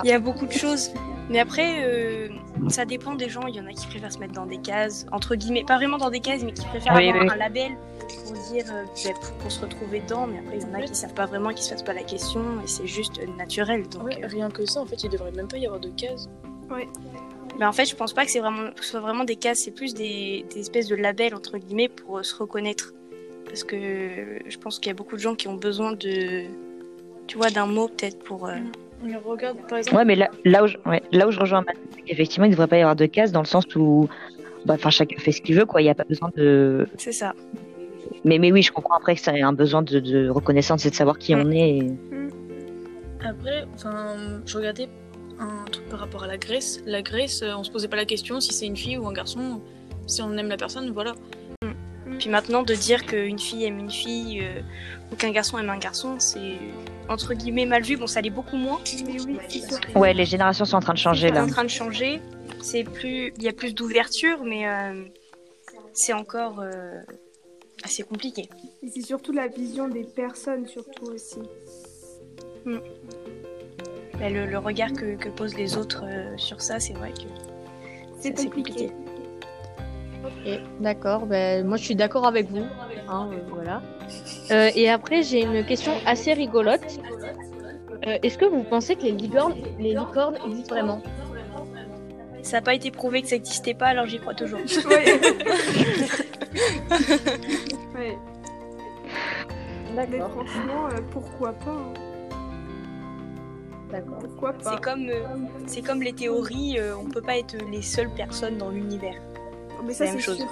[0.05, 0.90] Il y a beaucoup de choses.
[1.31, 2.29] Mais après, euh,
[2.69, 3.47] ça dépend des gens.
[3.47, 5.97] Il y en a qui préfèrent se mettre dans des cases, entre guillemets, pas vraiment
[5.97, 7.31] dans des cases, mais qui préfèrent Oui, avoir oui.
[7.33, 7.73] un label
[8.25, 10.27] pour dire, euh, pour, pour se retrouver dedans.
[10.27, 12.03] Mais après, il y en a qui savent pas vraiment, qui se fassent pas la
[12.03, 13.88] question, et c'est juste euh, naturel.
[13.88, 15.88] Donc, Ouais, euh, rien que ça, en fait, il devrait même pas y avoir de
[15.88, 16.29] cases.
[16.71, 16.87] Ouais.
[17.59, 19.59] Mais en fait, je pense pas que c'est vraiment, que ce soit vraiment des cases.
[19.61, 22.93] C'est plus des, des espèces de labels entre guillemets pour euh, se reconnaître.
[23.47, 26.45] Parce que euh, je pense qu'il y a beaucoup de gens qui ont besoin de,
[27.27, 28.47] tu vois, d'un mot peut-être pour.
[28.49, 28.55] euh,
[29.03, 29.97] Mais regarde, par exemple.
[29.97, 32.51] Ouais, mais là, là, où, je, ouais, là où je rejoins Matt, c'est qu'effectivement, il
[32.51, 34.09] ne devrait pas y avoir de cases dans le sens où
[34.64, 35.81] bah, enfin, chacun fait ce qu'il veut, quoi.
[35.83, 36.88] Il n'y a pas besoin de.
[36.99, 37.35] C'est ça.
[38.25, 40.95] Mais, mais oui, je comprends après que c'est un besoin de, de reconnaissance et de
[40.95, 41.79] savoir qui on est.
[41.79, 41.93] et-
[43.23, 44.88] Après, enfin, je regardais
[45.38, 46.81] un truc par rapport à la Grèce.
[46.87, 49.12] La Grèce, euh, on se posait pas la question si c'est une fille ou un
[49.12, 49.61] garçon.
[50.07, 51.14] Si on aime la personne, voilà.
[52.18, 54.61] Puis maintenant, de dire qu'une fille aime une fille euh,
[55.12, 56.59] ou qu'un garçon aime un garçon, c'est
[57.09, 57.97] entre guillemets mal vu.
[57.97, 58.81] Bon, ça l'est beaucoup moins.
[59.07, 59.38] Mais oui.
[59.94, 61.44] Ouais, les générations sont en train de changer C'est là.
[61.44, 62.20] en train de changer.
[62.62, 65.05] C'est plus, il y a plus d'ouverture, mais euh,
[65.92, 67.01] c'est encore euh,
[67.83, 68.49] assez compliqué.
[68.83, 71.40] Et c'est surtout la vision des personnes, surtout aussi.
[74.18, 77.22] Mais le, le regard que, que posent les autres euh, sur ça, c'est vrai que
[78.20, 78.90] C'est compliqué.
[80.24, 81.27] Ok, d'accord.
[81.27, 82.64] Ben, moi, je suis d'accord avec vous.
[83.09, 83.83] hein, euh, voilà.
[84.50, 86.98] Euh, et après, j'ai une question assez rigolote.
[88.07, 91.03] Euh, Est-ce que vous pensez que les licornes, les licornes existent vraiment?
[92.42, 94.61] Ça n'a pas été prouvé que ça n'existait pas, alors j'y crois toujours.
[97.94, 98.16] Ouais.
[99.94, 100.31] Mais D'accord.
[100.31, 101.92] franchement, euh, pourquoi pas hein.
[103.90, 104.18] D'accord.
[104.18, 105.23] Pourquoi pas C'est comme, euh,
[105.66, 109.20] c'est comme les théories, euh, on peut pas être les seules personnes dans l'univers.
[109.85, 110.37] Mais ça, c'est chose.
[110.38, 110.47] sûr.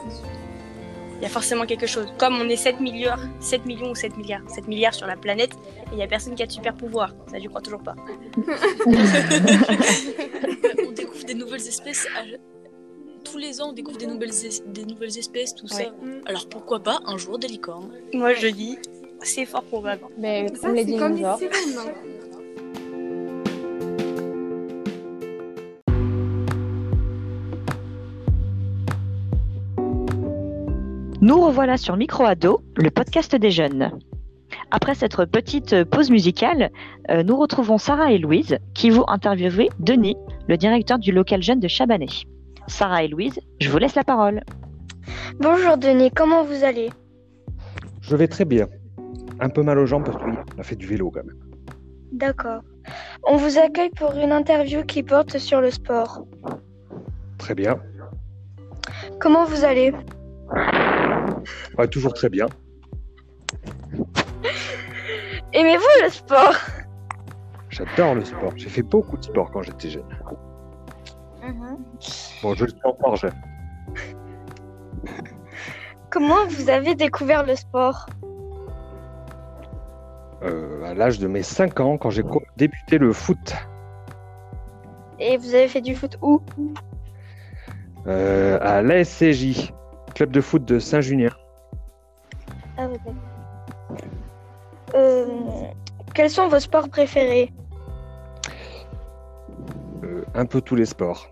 [1.16, 2.06] Il y a forcément quelque chose.
[2.18, 5.52] Comme on est 7 milliards, 7 millions ou 7 milliards, 7 milliards sur la planète,
[5.86, 7.14] et il y a personne qui a de super pouvoir.
[7.30, 7.94] Ça, j'y crois toujours pas.
[10.86, 12.06] on découvre des nouvelles espèces.
[12.16, 12.24] à-
[13.24, 15.84] Tous les ans, on découvre des nouvelles, es- des nouvelles espèces, tout Ouais.
[15.84, 15.94] ça.
[16.26, 17.90] Alors pourquoi pas un jour des licornes?
[18.12, 18.78] Moi, je dis,
[19.22, 20.02] c'est fort probable.
[20.18, 21.38] Mais Ça, comme les c'est comme les dinosaures.
[21.38, 21.92] sirènes.
[31.22, 33.92] Nous revoilà sur Micro Ado, le podcast des jeunes.
[34.72, 36.72] Après cette petite pause musicale,
[37.10, 40.16] euh, nous retrouvons Sarah et Louise qui vont interviewer Denis,
[40.48, 42.08] le directeur du local jeune de Chabanais.
[42.66, 44.40] Sarah et Louise, je vous laisse la parole.
[45.38, 46.90] Bonjour Denis, comment vous allez?
[48.00, 48.66] Je vais très bien.
[49.38, 51.38] Un peu mal aux jambes parce qu'on a fait du vélo quand même.
[52.10, 52.62] D'accord.
[53.22, 56.26] On vous accueille pour une interview qui porte sur le sport.
[57.38, 57.78] Très bien.
[59.20, 59.92] Comment vous allez?
[61.78, 62.46] Ouais, toujours très bien.
[65.52, 66.54] Aimez-vous le sport?
[67.68, 68.52] J'adore le sport.
[68.56, 70.04] J'ai fait beaucoup de sport quand j'étais jeune.
[72.42, 73.34] Bon, je le suis encore jeune.
[76.10, 78.06] Comment vous avez découvert le sport?
[80.42, 82.24] Euh, à l'âge de mes 5 ans, quand j'ai
[82.56, 83.54] débuté le foot,
[85.18, 86.42] Et vous avez fait du foot où?
[88.06, 89.72] Euh, à l'ASCJ,
[90.12, 91.30] club de foot de Saint-Junien.
[92.76, 92.88] Ah.
[94.94, 95.26] Euh,
[96.14, 97.52] quels sont vos sports préférés?
[100.04, 101.28] Euh, un peu tous les sports.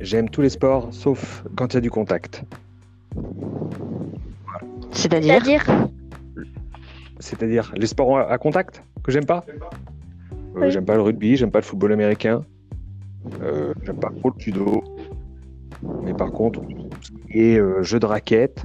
[0.00, 2.44] J'aime tous les sports sauf quand il y a du contact.
[4.92, 5.64] C'est-à-dire?
[7.18, 7.72] C'est-à-dire?
[7.76, 9.44] Les sports à à contact que j'aime pas?
[9.48, 9.52] Euh,
[10.56, 10.70] Oui.
[10.70, 12.42] J'aime pas le rugby, j'aime pas le football américain,
[13.42, 14.82] euh, j'aime pas trop le judo.
[16.02, 16.60] Mais par contre,
[17.30, 18.64] est euh, jeu de raquette,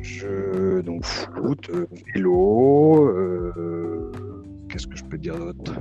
[0.00, 4.12] je donc foot, euh, vélo, euh,
[4.68, 5.74] qu'est-ce que je peux dire d'autre?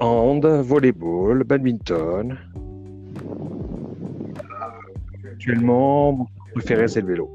[0.00, 2.38] Hand, volleyball, badminton.
[5.24, 7.30] Actuellement, mon préféré c'est le vélo.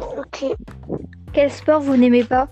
[0.00, 0.44] Ok.
[1.32, 2.48] Quel sport vous n'aimez pas?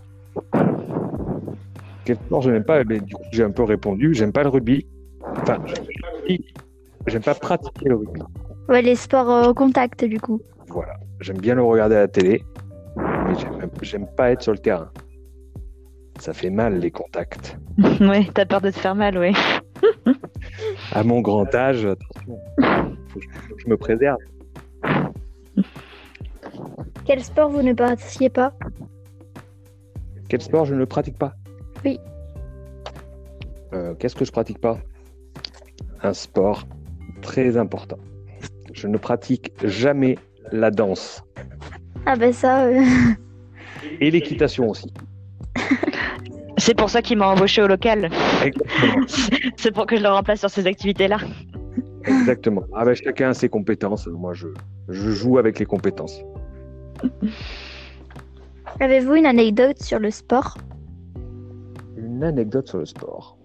[2.05, 2.81] Quel sport je n'aime pas?
[2.81, 4.15] Eh ben, Du coup, j'ai un peu répondu.
[4.15, 4.87] J'aime pas le rugby.
[5.43, 6.45] Enfin, j'aime pas le rugby.
[7.07, 8.21] J'aime pas pratiquer le rugby.
[8.69, 10.41] Ouais, les sports euh, au contact, du coup.
[10.69, 10.95] Voilà.
[11.21, 12.45] J'aime bien le regarder à la télé,
[12.97, 13.35] mais
[13.83, 14.91] j'aime- pas être sur le terrain.
[16.19, 17.59] Ça fait mal les contacts.
[18.01, 19.33] ouais, t'as peur de te faire mal, ouais.
[20.93, 22.39] À mon grand âge, attention,
[23.09, 23.27] faut que
[23.59, 24.19] je me préserve.
[27.05, 28.53] Quel sport vous ne pratiquiez pas?
[30.29, 31.35] Quel sport je ne pratique pas?
[31.85, 31.99] Oui.
[33.73, 34.79] Euh, Qu'est-ce que je pratique pas?
[36.03, 36.65] Un sport
[37.21, 37.99] très important.
[38.73, 40.17] Je ne pratique jamais
[40.53, 41.23] la danse
[42.07, 42.65] Ah bah ça...
[42.67, 42.83] euh,
[44.01, 44.93] et l'équitation aussi.
[46.59, 48.11] C'est pour ça qu'il m'a embauché au local.
[48.45, 49.07] Exactement.
[49.57, 51.19] C'est pour que je le remplace sur ces activités-là.
[52.05, 52.63] Exactement.
[52.75, 54.07] Ah ben, chacun a ses compétences.
[54.07, 54.49] Moi, je,
[54.89, 56.23] je joue avec les compétences.
[58.79, 60.59] Avez-vous une anecdote sur le sport?
[61.97, 63.39] Une anecdote sur le sport.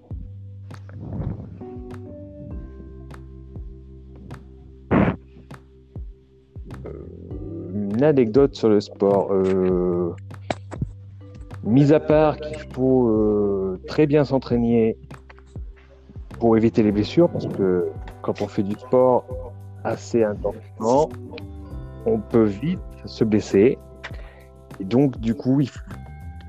[7.95, 9.31] Une anecdote sur le sport.
[9.31, 10.13] Euh,
[11.63, 14.97] mis à part qu'il faut euh, très bien s'entraîner
[16.39, 17.87] pour éviter les blessures, parce que
[18.21, 19.25] quand on fait du sport
[19.85, 21.09] assez intensément,
[22.05, 23.77] on peut vite se blesser.
[24.81, 25.79] Et donc, du coup, il faut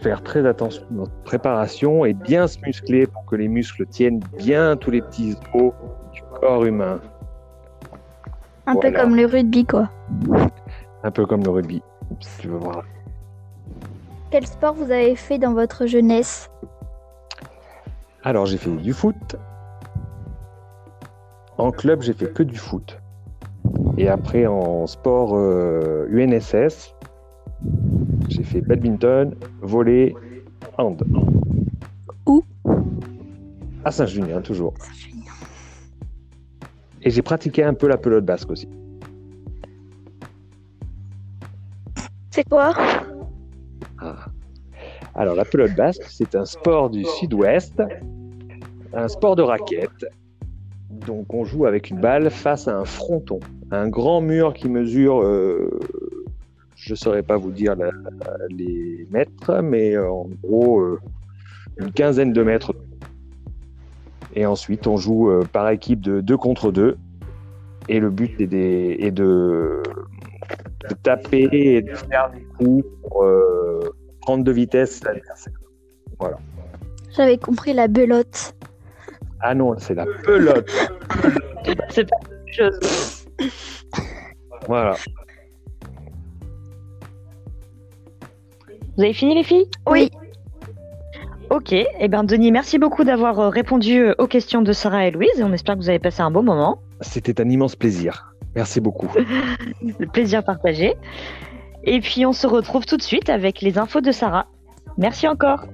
[0.02, 4.20] faire très attention à notre préparation et bien se muscler pour que les muscles tiennent
[4.37, 5.72] bien tous les petits os
[6.12, 7.00] du corps humain.
[8.66, 9.88] Un peu comme le rugby, quoi.
[11.07, 11.81] Un peu comme le rugby,
[12.19, 12.83] si tu veux voir.
[14.33, 16.51] Quel sport vous avez fait dans votre jeunesse?
[18.25, 19.37] Alors, j'ai fait du foot.
[21.59, 22.99] En club, j'ai fait que du foot.
[23.97, 26.97] Et après, en sport euh, UNSS,
[28.29, 30.12] j'ai fait badminton, volley,
[30.77, 31.05] hand.
[32.27, 32.42] Où?
[33.85, 34.75] À Saint-Junien, toujours.
[37.03, 38.69] Et j'ai pratiqué un peu la pelote basque aussi.
[44.01, 44.27] Ah.
[45.14, 47.83] Alors, la pelote basque, c'est un sport du sud-ouest,
[48.92, 50.05] un sport de raquette.
[50.90, 55.22] Donc, on joue avec une balle face à un fronton, un grand mur qui mesure,
[55.22, 55.81] euh,
[56.75, 57.75] je ne saurais pas vous dire
[58.51, 61.01] les mètres, mais euh, en gros, euh,
[61.79, 62.75] une quinzaine de mètres.
[64.35, 66.99] Et ensuite, on joue par équipe de 2 contre 2.
[67.88, 69.83] Et le but est de,
[70.81, 73.81] de taper et de faire des coups pour euh,
[74.21, 75.55] prendre de vitesse l'adversaire.
[76.19, 76.39] Voilà.
[77.17, 78.55] J'avais compris la belote.
[79.41, 80.71] Ah non, c'est la pelote.
[81.89, 83.27] C'est pas la même chose.
[84.67, 84.95] Voilà.
[88.97, 89.69] Vous avez fini les filles?
[89.89, 90.11] Oui.
[91.51, 95.11] Ok, et ben Denis, merci beaucoup d'avoir euh, répondu euh, aux questions de Sarah et
[95.11, 95.39] Louise.
[95.39, 96.81] Et on espère que vous avez passé un bon moment.
[97.03, 98.36] C'était un immense plaisir.
[98.57, 99.09] Merci beaucoup.
[99.83, 100.97] Le plaisir partagé.
[101.85, 104.47] Et puis on se retrouve tout de suite avec les infos de Sarah.
[104.97, 105.66] Merci encore.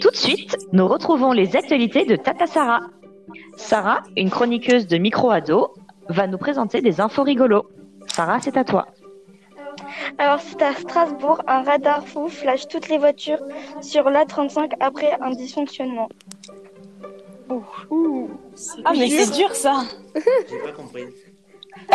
[0.00, 2.80] Tout de suite, nous retrouvons les actualités de Tata Sarah.
[3.56, 5.74] Sarah, une chroniqueuse de micro-ado,
[6.08, 7.66] va nous présenter des infos rigolos.
[8.08, 8.88] Sarah, c'est à toi.
[10.18, 13.40] Alors, c'est à Strasbourg, un radar fou flash toutes les voitures
[13.80, 16.08] sur l'A35 après un dysfonctionnement.
[17.50, 19.82] Ah, mais c'est dur ça
[20.14, 21.04] J'ai pas compris.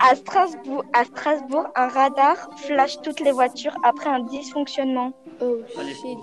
[0.00, 5.12] À Strasbourg, à Strasbourg, un radar flash toutes les voitures après un dysfonctionnement.
[5.40, 6.18] Oh shit.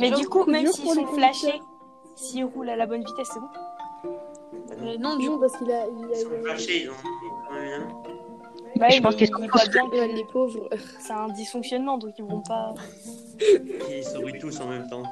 [0.00, 1.60] Mais du coup, même s'ils sont flashés,
[2.14, 3.48] s'ils roulent à la bonne vitesse, c'est bon
[4.78, 5.40] Euh, non, du Non, coup.
[5.40, 5.86] parce qu'il a.
[5.86, 6.94] Il a, il a- Flashé, ils ont
[7.48, 10.68] quand même une- Bah, Je pense qu'ils sont ils voient bien que les pauvres.
[11.00, 12.74] c'est un dysfonctionnement, donc ils vont pas.
[13.88, 15.02] Ils sourient tous en même temps.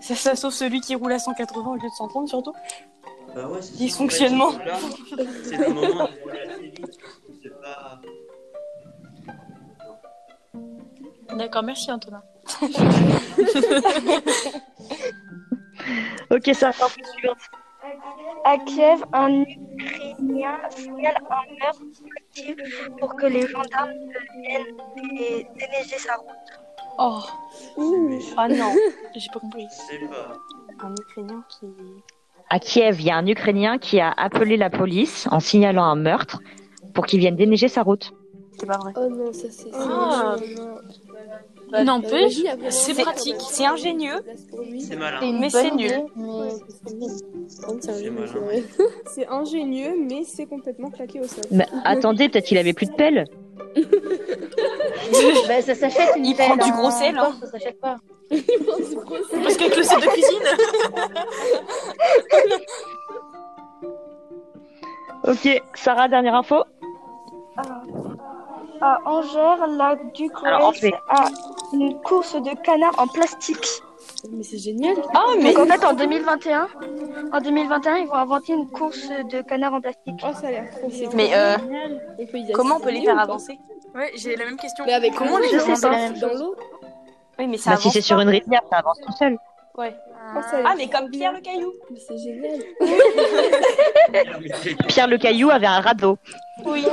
[0.00, 2.52] C'est ça, sauf celui qui roule à 180 au lieu de 130 surtout.
[3.34, 4.50] Bah ouais, c'est Dysfonctionnement.
[5.44, 6.98] C'est le moment de rouler assez vite.
[7.42, 8.00] C'est pas.
[11.36, 12.22] D'accord, merci Antonin.
[16.30, 17.38] Ok, Sarah, info suivante.
[18.44, 21.82] À Kiev, un Ukrainien signale un meurtre
[22.98, 23.90] pour que les gendarmes
[24.42, 26.26] viennent dé- déneiger sa route.
[26.98, 27.20] Oh,
[28.36, 28.72] ah non,
[29.16, 29.66] j'ai pas compris.
[29.70, 30.32] C'est pas.
[30.82, 31.66] Un Ukrainien qui.
[32.48, 35.94] À Kiev, il y a un Ukrainien qui a appelé la police en signalant un
[35.96, 36.40] meurtre
[36.94, 38.12] pour qu'il vienne déneiger sa route.
[38.60, 38.92] C'est pas vrai.
[38.94, 39.70] Oh non, ça c'est.
[39.72, 40.36] Ah.
[41.72, 43.36] Bah, N'empêche, après, c'est pratique.
[43.38, 44.20] C'est ingénieux.
[44.78, 45.32] C'est malin.
[45.40, 46.04] Mais c'est nul.
[47.48, 48.26] C'est c'est ingénieux, malin.
[48.30, 48.62] c'est vrai.
[49.06, 51.44] C'est ingénieux, mais c'est complètement claqué au sol.
[51.50, 53.24] Mais attendez, peut-être qu'il avait plus de pelle.
[55.48, 56.76] bah, ça s'achète une Il prend pelle, du hein.
[56.76, 57.32] gros sel, hein.
[57.40, 57.96] Ça s'achète pas.
[58.30, 60.42] Parce qu'avec le set de cuisine.
[65.24, 66.64] Ok, Sarah, dernière info.
[68.80, 71.26] À Angers, la Duc Alors, en fait- a
[71.72, 73.66] une course de canards en plastique.
[74.30, 74.96] Mais c'est génial.
[75.14, 75.54] Ah, mais.
[75.54, 76.68] Donc en fait, en 2021,
[77.32, 80.20] en 2021, ils vont inventer une course de canards en plastique.
[80.22, 81.08] Oh, ça a l'air trop bien.
[81.14, 81.56] Mais euh,
[82.18, 83.58] On peut y comment on peut les faire avancer
[83.94, 84.84] Ouais, j'ai la même question.
[84.86, 86.54] Mais avec Comment le les avancent même dans l'eau.
[87.38, 89.38] Oui, mais ça Bah, si avance c'est sur une rivière, ça avance tout seul.
[89.76, 89.94] Ouais.
[90.22, 91.72] Oh, Ah, mais comme Pierre le caillou.
[91.90, 92.60] Mais c'est génial.
[94.88, 96.18] Pierre le Caillou avait un radeau.
[96.64, 96.86] Oui.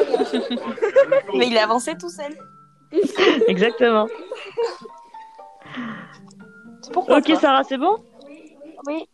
[1.36, 2.36] mais il a avancé tout seul.
[3.48, 4.08] Exactement.
[6.94, 7.32] Pourquoi Ok.
[7.40, 7.98] Sarah, c'est bon?
[8.88, 9.08] Oui.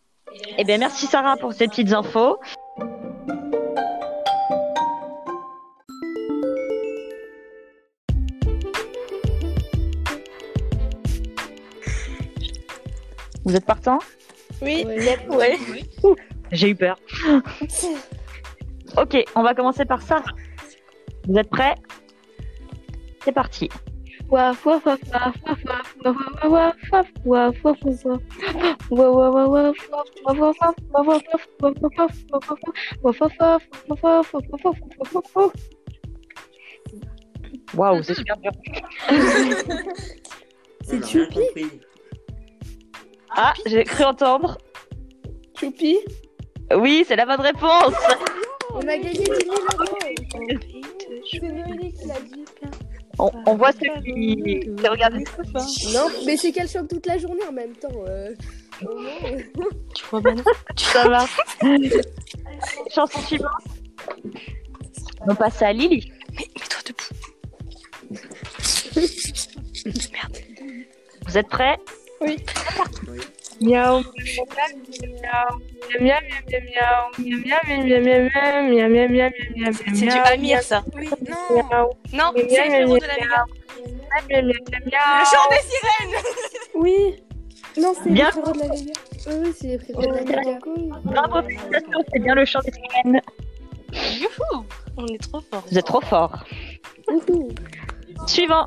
[0.58, 2.38] Eh bien, merci Sarah pour ces petites infos.
[13.44, 13.98] Vous êtes partant
[14.62, 14.84] Oui.
[14.86, 15.18] Ouais.
[15.28, 15.58] Ouais.
[16.52, 16.98] J'ai eu peur.
[18.96, 20.32] ok, on va commencer par Sarah.
[21.28, 21.74] Vous êtes prêts
[23.24, 23.68] C'est parti.
[24.30, 27.82] Waf waf waf waf waf waf waf waf waf waf waf
[35.00, 35.54] waf waf
[43.36, 44.56] Ah, j'ai cru entendre.
[45.58, 45.98] Choupi
[46.74, 47.92] Oui, c'est la bonne réponse.
[48.72, 49.58] On a gagné 10 000 euros
[51.30, 52.44] C'est Noélie qui l'a dit.
[53.18, 54.36] On, voit ceux qui,
[54.76, 55.18] qui regardent.
[55.92, 57.88] Non, mais c'est qu'elle chante toute la journée en même temps.
[58.08, 58.34] euh.
[59.94, 60.42] Tu vois, Manon
[60.76, 61.24] Ça va.
[62.92, 63.50] Chanson suivante.
[65.28, 66.12] On passe à Lily.
[66.32, 67.14] Mais mets-toi debout.
[71.26, 71.78] Vous êtes prêts?
[72.20, 72.36] Oui.
[73.60, 74.02] Miaou,
[79.94, 80.82] C'est du Amir ça.
[80.94, 81.08] Oui,
[81.70, 81.90] non.
[82.12, 83.04] Non, c'est le numéro de.
[84.30, 84.52] Le
[85.24, 86.16] chant des sirènes.
[86.74, 86.96] Oui.
[87.76, 88.10] Non, c'est.
[88.10, 90.08] Oui, c'est le frérot de
[92.12, 93.20] c'est bien le chant des sirènes.
[94.96, 95.64] On est trop fort.
[95.70, 96.44] Vous êtes trop fort.
[98.26, 98.66] Suivant.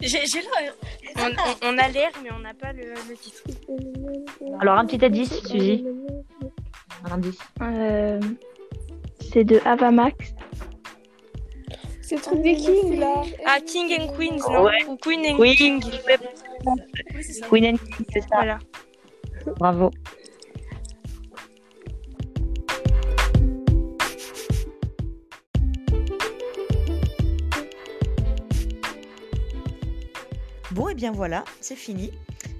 [0.00, 0.74] J'ai j'ai l'air.
[1.16, 3.42] On, on- on a l'air, mais on n'a pas le, le titre.
[4.60, 5.84] Alors, un petit indice, Suzy.
[7.04, 7.38] Un indice.
[7.62, 8.20] Euh,
[9.32, 10.16] C'est de Avamax.
[12.02, 13.22] C'est le truc des Kings, là.
[13.46, 14.84] Ah, King and Queens, non Ouais.
[14.88, 15.80] Ou Queen and Oui, King.
[17.48, 18.26] Queen and King, c'est ça.
[18.32, 18.58] Voilà.
[19.58, 19.90] Bravo.
[31.00, 32.10] Bien voilà, c'est fini.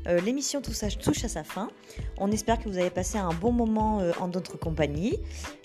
[0.07, 1.68] Euh, L'émission touche à sa fin.
[2.16, 5.18] On espère que vous avez passé un bon moment euh, en notre compagnie.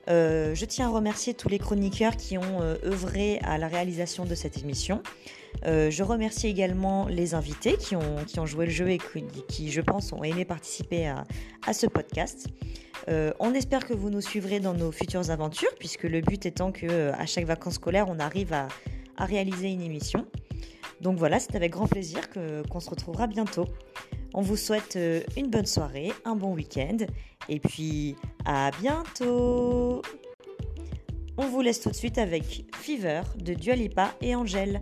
[0.09, 4.35] Euh, je tiens à remercier tous les chroniqueurs qui ont œuvré à la réalisation de
[4.35, 5.01] cette émission.
[5.63, 8.99] Je remercie également les invités qui ont, joué le jeu et
[9.47, 12.47] qui, je pense, ont aimé participer à, ce podcast.
[13.07, 17.11] On espère que vous nous suivrez dans nos futures aventures, puisque le but étant que
[17.13, 18.67] à chaque vacances scolaires, on arrive à
[19.17, 20.27] réaliser une émission.
[21.01, 23.65] Donc voilà, c'est avec grand plaisir que- qu'on se retrouvera bientôt.
[24.33, 26.97] On vous souhaite euh, une bonne soirée, un bon week-end,
[27.49, 28.15] et puis
[28.45, 30.01] à bientôt
[31.37, 34.81] On vous laisse tout de suite avec Fever de Dua Lipa et Angèle.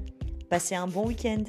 [0.49, 1.43] Passez un bon week-end